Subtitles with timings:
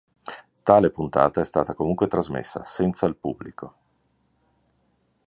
[0.63, 3.75] Tale puntata è stata comunque trasmessa, senza il pubblico.